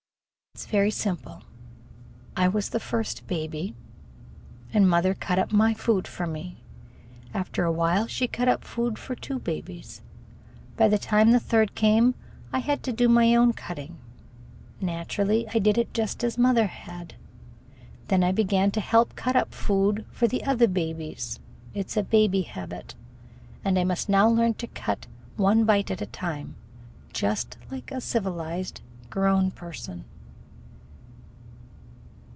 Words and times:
"It 0.53 0.59
's 0.59 0.65
very 0.65 0.91
simple. 0.91 1.43
I 2.35 2.49
was 2.49 2.69
the 2.69 2.79
first 2.79 3.25
baby, 3.25 3.73
and 4.73 4.87
mother 4.87 5.13
cut 5.15 5.39
up 5.39 5.53
my 5.53 5.73
food 5.73 6.07
for 6.09 6.27
me. 6.27 6.61
After 7.33 7.63
a 7.63 7.71
while 7.71 8.05
she 8.05 8.27
cut 8.27 8.49
up 8.49 8.65
food 8.65 8.99
for 8.99 9.15
two 9.15 9.39
babies. 9.39 10.01
By 10.75 10.89
the 10.89 10.97
time 10.97 11.31
the 11.31 11.39
third 11.39 11.73
came, 11.73 12.15
I 12.51 12.59
had 12.59 12.83
to 12.83 12.91
do 12.91 13.07
my 13.07 13.33
own 13.33 13.53
cutting. 13.53 13.97
Naturally, 14.81 15.47
I 15.53 15.57
did 15.59 15.77
it 15.77 15.93
just 15.93 16.21
as 16.21 16.37
mother 16.37 16.67
had. 16.67 17.15
Then 18.09 18.21
I 18.21 18.33
began 18.33 18.71
to 18.71 18.81
help 18.81 19.15
cut 19.15 19.37
up 19.37 19.53
food 19.53 20.05
for 20.11 20.27
the 20.27 20.43
other 20.43 20.67
babies. 20.67 21.39
It 21.73 21.89
's 21.89 21.95
a 21.97 22.03
baby 22.03 22.41
habit. 22.41 22.93
And 23.63 23.79
I 23.79 23.85
must 23.85 24.09
now 24.09 24.27
learn 24.27 24.55
to 24.55 24.67
cut 24.67 25.07
one 25.37 25.63
bite 25.63 25.89
at 25.91 26.01
a 26.01 26.05
time 26.05 26.55
like 27.71 27.89
a 27.91 28.01
civilized 28.01 28.81
grown 29.09 29.49
person." 29.51 30.03